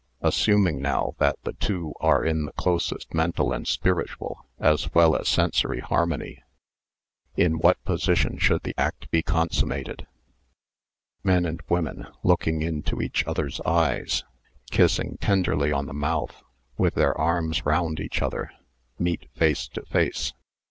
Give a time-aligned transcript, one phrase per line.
[0.21, 5.27] Assuming now that the two are in the closest mental and spiritual, as well as
[5.29, 6.41] sensory harmony:
[7.37, 10.07] in what position should the act be consummated.''
[11.23, 14.23] Men and Mutual Adjustment 49 women, looking into each other's eyes,
[14.71, 16.41] kissing tenderly on the mouth,
[16.79, 18.49] with their arms round each other,
[18.97, 20.33] meet face to face.